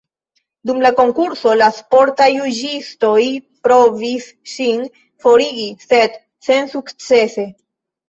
[0.69, 3.21] Dum la konkurso, la sportaj juĝistoj
[3.69, 4.85] provis ŝin
[5.27, 6.21] forigi, sed
[6.53, 7.51] sensukcese.